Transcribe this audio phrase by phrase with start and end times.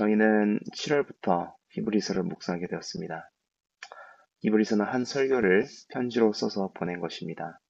[0.00, 3.30] 저희는 7월부터 히브리서를 묵상하게 되었습니다.
[4.40, 7.60] 히브리서는 한 설교를 편지로 써서 보낸 것입니다.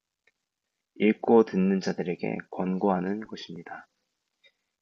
[0.94, 3.88] 읽고 듣는 자들에게 권고하는 것입니다.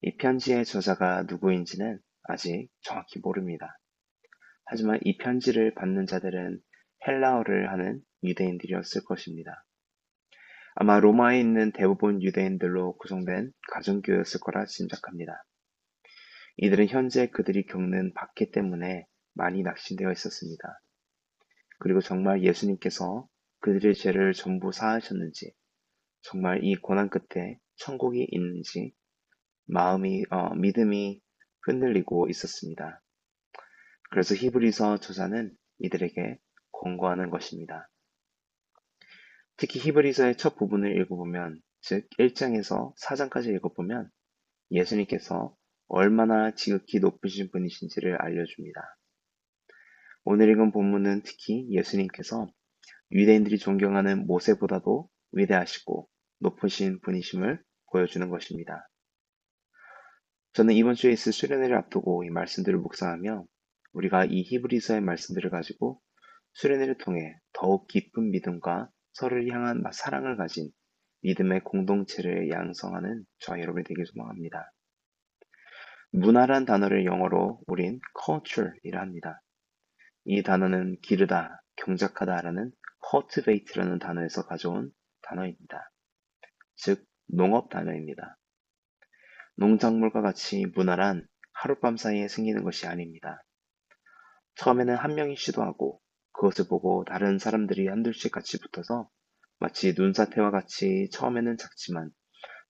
[0.03, 3.79] 이 편지의 저자가 누구인지는 아직 정확히 모릅니다.
[4.67, 6.61] 하지만 이 편지를 받는 자들은
[7.07, 9.65] 헬라어를 하는 유대인들이었을 것입니다.
[10.75, 15.43] 아마 로마에 있는 대부분 유대인들로 구성된 가정교였을 거라 짐작합니다.
[16.59, 20.81] 이들은 현재 그들이 겪는 박해 때문에 많이 낙심되어 있었습니다.
[21.79, 23.29] 그리고 정말 예수님께서
[23.61, 25.53] 그들의 죄를 전부 사하셨는지,
[26.23, 28.93] 정말 이 고난 끝에 천국이 있는지
[29.67, 31.21] 마음이 어, 믿음이
[31.63, 33.03] 흔들리고 있었습니다.
[34.11, 36.39] 그래서 히브리서 저자는 이들에게
[36.73, 37.89] 권고하는 것입니다.
[39.57, 44.11] 특히 히브리서의 첫 부분을 읽어보면, 즉 1장에서 4장까지 읽어보면
[44.73, 45.57] 예수님께서
[45.89, 48.81] 얼마나 지극히 높으신 분이신지를 알려줍니다.
[50.25, 52.47] 오늘 읽은 본문은 특히 예수님께서
[53.11, 56.09] 유대인들이 존경하는 모세보다도 위대하시고
[56.41, 58.89] 높으신 분이심을 보여주는 것입니다.
[60.53, 63.47] 저는 이번 주에 있을 수련회를 앞두고 이 말씀들을 묵상하며
[63.93, 66.01] 우리가 이 히브리서의 말씀들을 가지고
[66.53, 70.71] 수련회를 통해 더욱 깊은 믿음과 서로를 향한 사랑을 가진
[71.23, 74.71] 믿음의 공동체를 양성하는 저와 여러분이 되길 소망합니다.
[76.11, 79.43] 문화란 단어를 영어로 우린 culture이라 합니다.
[80.25, 82.73] 이 단어는 기르다, 경작하다라는
[83.11, 84.91] cultivate라는 단어에서 가져온
[85.23, 85.91] 단어입니다.
[86.77, 88.39] 즉, 농업 단어입니다.
[89.57, 93.43] 농작물과 같이 문화란 하룻밤 사이에 생기는 것이 아닙니다.
[94.55, 96.01] 처음에는 한 명이 시도하고
[96.33, 99.11] 그것을 보고 다른 사람들이 한둘씩 같이 붙어서
[99.59, 102.11] 마치 눈사태와 같이 처음에는 작지만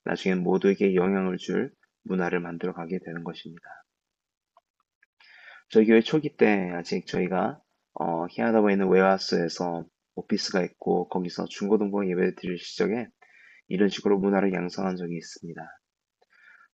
[0.04, 1.70] 나중엔 모두에게 영향을 줄
[2.04, 3.62] 문화를 만들어 가게 되는 것입니다.
[5.70, 7.60] 저희 교회 초기 때 아직 저희가
[7.94, 13.08] 어, 히아다바에 있는 웨하스에서 오피스가 있고 거기서 중고등부 예배 드릴 시절에
[13.68, 15.60] 이런 식으로 문화를 양성한 적이 있습니다.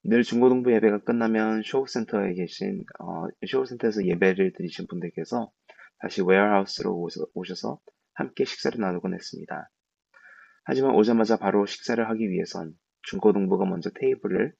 [0.05, 5.51] 늘 중고등부 예배가 끝나면 쇼우센터에 계신 어, 쇼우센터에서 예배를 드리신 분들께서
[6.01, 7.81] 다시 웨어하우스로 오셔서
[8.15, 9.71] 함께 식사를 나누곤 했습니다.
[10.65, 14.55] 하지만 오자마자 바로 식사를 하기 위해선 중고등부가 먼저 테이블을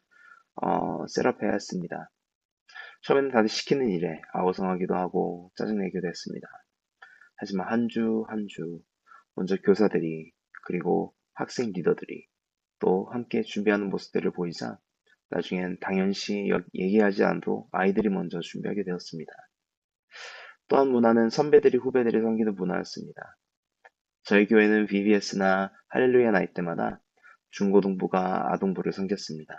[0.57, 2.11] 어, 셋업해야 했습니다.
[3.03, 6.49] 처음에는 다들 시키는 일에 아우성하기도 하고 짜증내기도 했습니다.
[7.37, 8.81] 하지만 한 주 한 주
[9.35, 10.33] 먼저 교사들이
[10.67, 12.27] 그리고 학생 리더들이
[12.81, 14.79] 또 함께 준비하는 모습들을 보이자
[15.31, 19.33] 나중엔 당연시 얘기하지 않아도 아이들이 먼저 준비하게 되었습니다.
[20.69, 23.37] 또한 문화는 선배들이 후배들이 섬기는 문화였습니다.
[24.25, 27.01] 저희 교회는 VBS나 할렐루야 나이 때마다
[27.51, 29.55] 중고등부가 아동부를 섬겼습니다.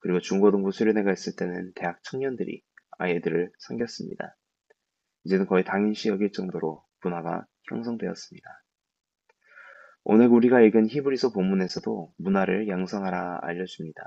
[0.00, 2.62] 그리고 중고등부 수련회가 있을 때는 대학 청년들이
[2.98, 4.36] 아이들을 섬겼습니다.
[5.24, 8.48] 이제는 거의 당연시 여길 정도로 문화가 형성되었습니다.
[10.04, 14.02] 오늘 우리가 읽은 히브리서 본문에서도 문화를 양성하라 알려줍니다.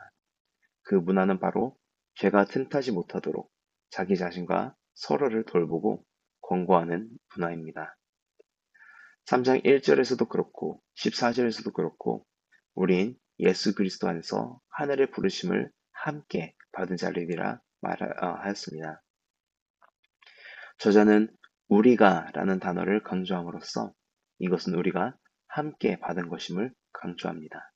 [0.83, 1.75] 그 문화는 바로
[2.15, 3.51] 죄가 틈타지 못하도록
[3.89, 6.05] 자기 자신과 서로를 돌보고
[6.41, 7.97] 권고하는 문화입니다.
[9.25, 12.25] 3장 1절에서도 그렇고 14절에서도 그렇고
[12.73, 15.71] 우린 예수 그리스도 안에서 하늘의 부르심을
[16.01, 19.03] 함께 받은 자들이라 말하였습니다.
[20.77, 21.29] 저자는
[21.67, 23.93] 우리가 라는 단어를 강조함으로써
[24.39, 25.15] 이것은 우리가
[25.47, 27.73] 함께 받은 것임을 강조합니다.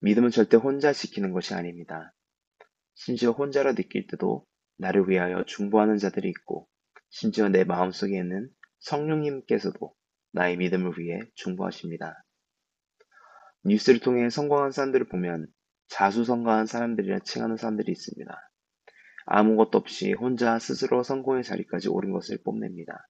[0.00, 2.14] 믿음은 절대 혼자 지키는 것이 아닙니다.
[2.94, 4.46] 심지어 혼자라 느낄 때도
[4.78, 6.68] 나를 위하여 중보하는 자들이 있고
[7.10, 8.48] 심지어 내 마음속에 있는
[8.80, 9.94] 성령님께서도
[10.32, 12.24] 나의 믿음을 위해 중보하십니다.
[13.64, 15.46] 뉴스를 통해 성공한 사람들을 보면
[15.92, 18.34] 자수성가한 사람들이라 칭하는 사람들이 있습니다.
[19.26, 23.08] 아무것도 없이 혼자 스스로 성공의 자리까지 오른 것을 뽐냅니다.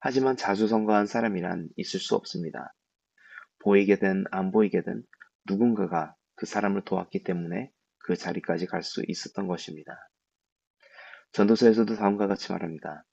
[0.00, 2.74] 하지만 자수성가한 사람이란 있을 수 없습니다.
[3.60, 5.04] 보이게든 안 보이게든
[5.48, 9.92] 누군가가 그 사람을 도왔기 때문에 그 자리까지 갈 수 있었던 것입니다.
[11.32, 13.04] 전도서에서도 다음과 같이 말합니다.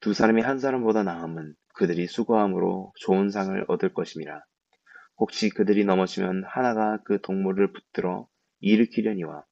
[0.00, 4.42] 두 사람이 한 사람보다 나음은 그들이 수고함으로 좋은 상을 얻을 것임이라.
[5.16, 8.28] 혹시 그들이 넘어지면 하나가 그 동물을 붙들어
[8.60, 9.44] 일으키려니와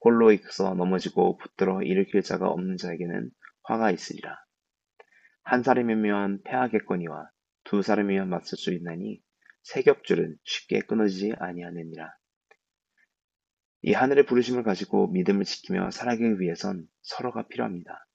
[0.00, 3.30] 홀로 있어 넘어지고 붙들어 일으킬 자가 없는 자에게는
[3.64, 4.36] 화가 있으리라.
[5.42, 7.30] 한 사람이면 패하겠거니와
[7.64, 9.20] 두 사람이면 맞설 수 있나니
[9.62, 12.12] 세 겹줄은 쉽게 끊어지지 아니하느니라.
[13.82, 18.06] 이 하늘의 부르심을 가지고 믿음을 지키며 살아가기 위해선 서로가 필요합니다.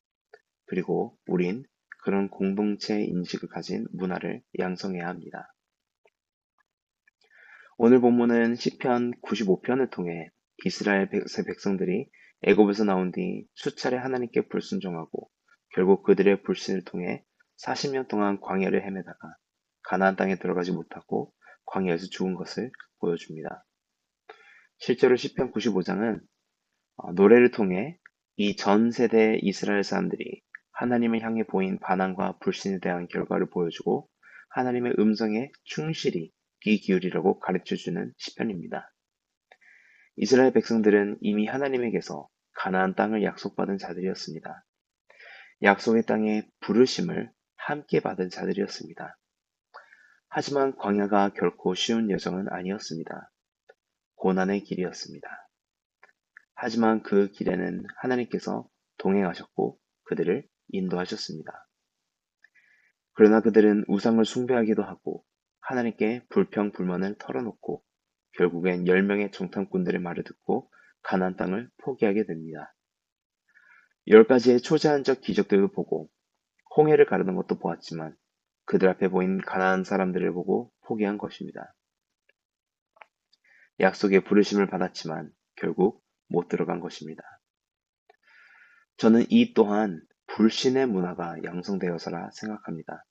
[0.65, 1.63] 그리고 우린
[2.03, 5.53] 그런 공동체 인식을 가진 문화를 양성해야 합니다.
[7.83, 10.29] 오늘 본문은 시편 95편을 통해
[10.65, 12.11] 이스라엘 백성들이
[12.43, 15.31] 애굽에서 나온 뒤 수차례 하나님께 불순종하고
[15.73, 17.25] 결국 그들의 불신을 통해
[17.65, 19.35] 40년 동안 광야를 헤매다가
[19.81, 21.33] 가나안 땅에 들어가지 못하고
[21.65, 22.69] 광야에서 죽은 것을
[22.99, 23.65] 보여줍니다.
[24.77, 26.19] 실제로 시편 95장은
[26.97, 27.97] 어, 노래를 통해
[28.35, 30.43] 이 전 세대 이스라엘 사람들이
[30.73, 34.07] 하나님을 향해 보인 반항과 불신에 대한 결과를 보여주고
[34.51, 38.93] 하나님의 음성에 충실히 귀 기울이라고 가르쳐주는 시편입니다.
[40.15, 44.65] 이스라엘 백성들은 이미 하나님에게서 가나안 땅을 약속받은 자들이었습니다.
[45.63, 49.17] 약속의 땅에 부르심을 함께 받은 자들이었습니다.
[50.29, 53.31] 하지만 광야가 결코 쉬운 여정은 아니었습니다.
[54.15, 55.27] 고난의 길이었습니다.
[56.53, 58.67] 하지만 그 길에는 하나님께서
[58.97, 61.51] 동행하셨고 그들을 인도하셨습니다.
[63.13, 65.25] 그러나 그들은 우상을 숭배하기도 하고
[65.61, 67.83] 하나님께 불평 불만을 털어놓고
[68.37, 70.71] 결국엔 10명의 정탐꾼들의 말을 듣고
[71.03, 72.73] 가난 땅을 포기하게 됩니다.
[74.07, 76.09] 열 가지의 초자연적 기적들을 보고
[76.75, 78.15] 홍해를 가르는 것도 보았지만
[78.65, 81.73] 그들 앞에 보인 가난한 사람들을 보고 포기한 것입니다.
[83.79, 87.21] 약속의 부르심을 받았지만 결국 못 들어간 것입니다.
[88.97, 93.03] 저는 이 또한 불신의 문화가 양성되어서라 생각합니다.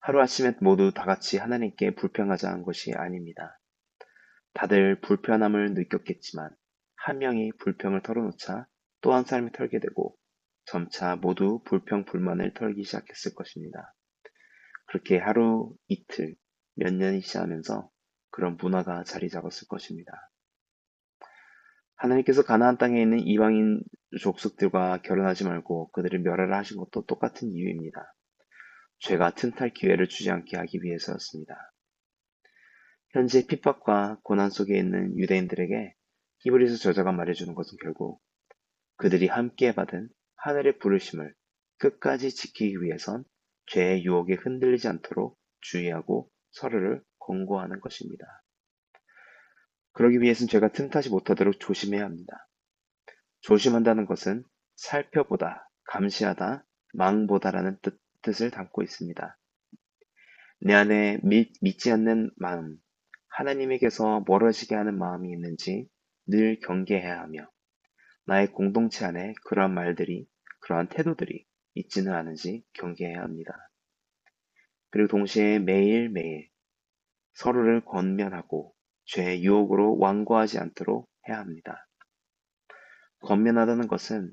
[0.00, 3.60] 하루아침에 모두 다 같이 하나님께 불평하자 한 것이 아닙니다.
[4.54, 6.50] 다들 불편함을 느꼈겠지만
[6.96, 8.66] 한 명이 불평을 털어놓자
[9.02, 10.16] 또 한 사람이 털게 되고
[10.64, 13.94] 점차 모두 불평 불만을 털기 시작했을 것입니다.
[14.86, 16.34] 그렇게 하루 이틀
[16.74, 17.90] 몇 년이 지나면서
[18.30, 20.12] 그런 문화가 자리 잡았을 것입니다.
[21.96, 23.82] 하나님께서 가나안 땅에 있는 이방인
[24.22, 28.14] 족속들과 결혼하지 말고 그들을 멸하라 하신 것도 똑같은 이유입니다.
[29.00, 31.54] 죄가 틈탈 기회를 주지 않게 하기 위해서였습니다.
[33.12, 35.94] 현재 핍박과 고난 속에 있는 유대인들에게
[36.40, 38.22] 히브리서 저자가 말해주는 것은 결국
[38.96, 41.34] 그들이 함께 받은 하늘의 부르심을
[41.78, 43.24] 끝까지 지키기 위해선
[43.66, 48.24] 죄의 유혹에 흔들리지 않도록 주의하고 서로를 권고하는 것입니다.
[49.92, 52.48] 그러기 위해서는 죄가 틈타지 못하도록 조심해야 합니다.
[53.40, 54.44] 조심한다는 것은
[54.76, 56.64] 살펴보다, 감시하다,
[56.94, 59.38] 망보다라는 뜻, 뜻을 담고 있습니다.
[60.60, 62.76] 내 안에 믿, 믿지 않는 마음,
[63.28, 65.88] 하나님에게서 멀어지게 하는 마음이 있는지
[66.26, 67.50] 늘 경계해야 하며
[68.26, 70.26] 나의 공동체 안에 그러한 말들이,
[70.60, 73.52] 그러한 태도들이 있지는 않은지 경계해야 합니다.
[74.90, 76.48] 그리고 동시에 매일매일
[77.32, 78.74] 서로를 권면하고
[79.04, 81.88] 죄의 유혹으로 완고하지 않도록 해야 합니다.
[83.22, 84.32] 권면하다는 것은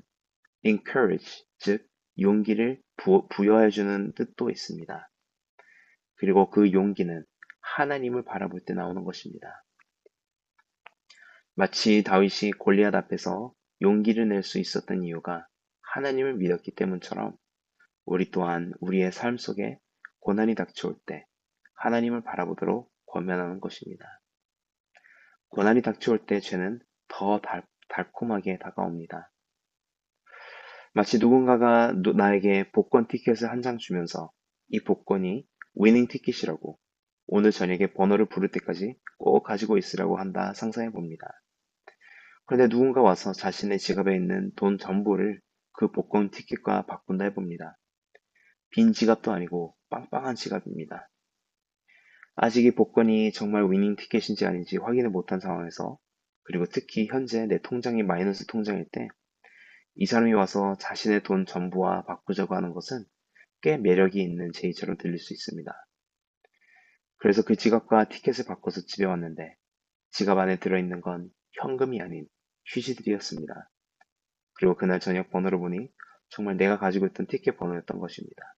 [0.64, 1.86] encourage, 즉
[2.20, 5.10] 용기를 부, 부여해주는 뜻도 있습니다.
[6.16, 7.24] 그리고 그 용기는
[7.60, 9.64] 하나님을 바라볼 때 나오는 것입니다.
[11.54, 15.46] 마치 다윗이 골리앗 앞에서 용기를 낼 수 있었던 이유가
[15.94, 17.36] 하나님을 믿었기 때문처럼
[18.04, 19.78] 우리 또한 우리의 삶 속에
[20.20, 21.24] 고난이 닥쳐올 때
[21.74, 24.04] 하나님을 바라보도록 권면하는 것입니다.
[25.48, 29.30] 고난이 닥쳐올 때 죄는 더 달, 달콤하게 다가옵니다.
[30.98, 34.32] 마치 누군가가 나에게 복권 티켓을 한 장 주면서
[34.66, 35.46] 이 복권이
[35.76, 36.76] 위닝 티켓이라고
[37.28, 41.24] 오늘 저녁에 번호를 부를 때까지 꼭 가지고 있으라고 한다 상상해 봅니다.
[42.46, 45.40] 그런데 누군가 와서 자신의 지갑에 있는 돈 전부를
[45.70, 47.78] 그 복권 티켓과 바꾼다 해봅니다.
[48.70, 51.08] 빈 지갑도 아니고 빵빵한 지갑입니다.
[52.34, 55.96] 아직 이 복권이 정말 위닝 티켓인지 아닌지 확인을 못한 상황에서
[56.42, 59.06] 그리고 특히 현재 내 통장이 마이너스 통장일 때
[59.98, 63.04] 이 사람이 와서 자신의 돈 전부와 바꾸자고 하는 것은
[63.62, 65.72] 꽤 매력이 있는 제의처럼 들릴 수 있습니다.
[67.18, 69.56] 그래서 그 지갑과 티켓을 바꿔서 집에 왔는데
[70.12, 72.26] 지갑 안에 들어있는 건 현금이 아닌
[72.66, 73.70] 휴지들이었습니다.
[74.54, 75.90] 그리고 그날 저녁 번호를 보니
[76.28, 78.56] 정말 내가 가지고 있던 티켓 번호였던 것입니다.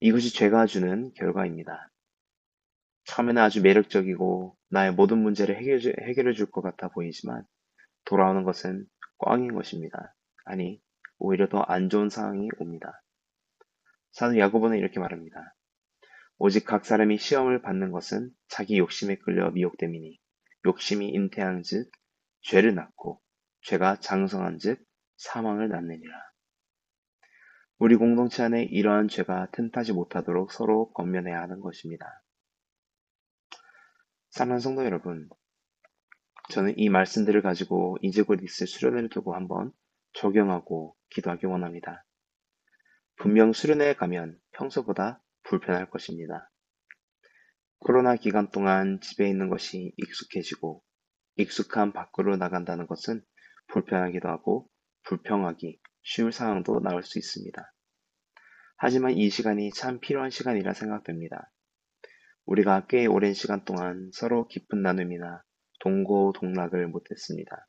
[0.00, 1.92] 이것이 죄가 주는 결과입니다.
[3.04, 7.44] 처음에는 아주 매력적이고 나의 모든 문제를 해결해 줄 것 같아 보이지만
[8.04, 8.86] 돌아오는 것은
[9.22, 10.14] 꽝인 것입니다.
[10.44, 10.80] 아니,
[11.18, 13.02] 오히려 더 안 좋은 상황이 옵니다.
[14.12, 15.54] 사도 야고보는 이렇게 말합니다.
[16.38, 20.18] 오직 각 사람이 시험을 받는 것은 자기 욕심에 끌려 미혹됨이니
[20.66, 21.90] 욕심이 잉태한 즉
[22.42, 23.22] 죄를 낳고
[23.62, 24.84] 죄가 장성한 즉
[25.16, 26.12] 사망을 낳느니라.
[27.78, 32.22] 우리 공동체 안에 이러한 죄가 틈타지 못하도록 서로 건면해야 하는 것입니다.
[34.30, 35.28] 사랑하는 성도 여러분,
[36.50, 39.72] 저는 이 말씀들을 가지고 이제 곧 있을 수련회를 두고 한번
[40.14, 42.04] 적용하고 기도하기 원합니다.
[43.16, 46.50] 분명 수련회에 가면 평소보다 불편할 것입니다.
[47.78, 50.82] 코로나 기간 동안 집에 있는 것이 익숙해지고
[51.36, 53.22] 익숙한 밖으로 나간다는 것은
[53.68, 54.68] 불편하기도 하고
[55.04, 57.72] 불평하기 쉬울 상황도 나올 수 있습니다.
[58.76, 61.50] 하지만 이 시간이 참 필요한 시간이라 생각됩니다.
[62.44, 65.42] 우리가 꽤 오랜 시간 동안 서로 깊은 나눔이나
[65.82, 67.68] 동고동락을 못했습니다.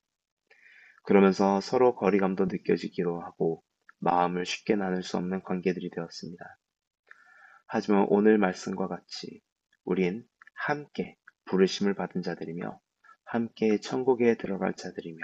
[1.04, 3.64] 그러면서 서로 거리감도 느껴지기도 하고
[4.00, 6.46] 마음을 쉽게 나눌 수 없는 관계들이 되었습니다.
[7.68, 9.42] 하지만 오늘 말씀과 같이
[9.84, 12.80] 우린 함께 부르심을 받은 자들이며
[13.26, 15.22] 함께 천국에 들어갈 자들이며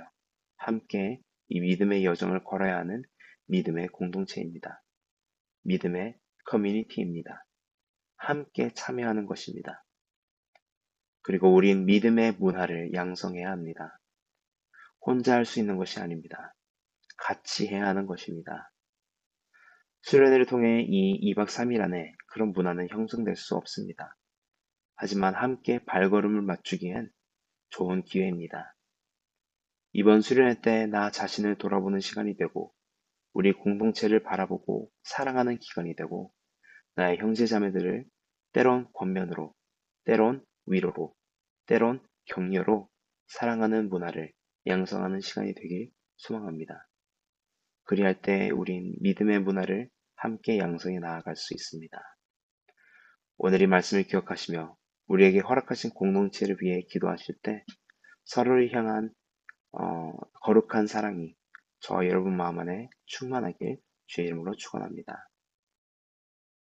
[0.57, 3.03] 함께 이 믿음의 여정을 걸어야 하는
[3.47, 4.83] 믿음의 공동체입니다.
[5.63, 7.45] 믿음의 커뮤니티입니다.
[8.15, 9.83] 함께 참여하는 것입니다.
[11.21, 13.99] 그리고 우린 믿음의 문화를 양성해야 합니다.
[15.01, 16.55] 혼자 할 수 있는 것이 아닙니다.
[17.17, 18.71] 같이 해야 하는 것입니다.
[20.03, 24.15] 수련회를 통해 이 2박 3일 안에 그런 문화는 형성될 수 없습니다.
[24.95, 27.09] 하지만 함께 발걸음을 맞추기엔
[27.69, 28.75] 좋은 기회입니다.
[29.93, 32.73] 이번 수련회 때 나 자신을 돌아보는 시간이 되고
[33.33, 36.31] 우리 공동체를 바라보고 사랑하는 기간이 되고
[36.95, 38.05] 나의 형제 자매들을
[38.53, 39.53] 때론 권면으로
[40.05, 41.13] 때론 위로로
[41.65, 42.89] 때론 격려로
[43.27, 44.31] 사랑하는 문화를
[44.67, 46.87] 양성하는 시간이 되길 소망합니다.
[47.83, 51.97] 그리할 때 우린 믿음의 문화를 함께 양성해 나아갈 수 있습니다.
[53.37, 54.75] 오늘 이 말씀을 기억하시며
[55.07, 57.63] 우리에게 허락하신 공동체를 위해 기도하실 때
[58.25, 59.11] 서로를 향한
[59.71, 60.11] 어,
[60.41, 61.35] 거룩한 사랑이
[61.79, 65.28] 저와 여러분 마음 안에 충만하길 주의 이름으로 축원합니다.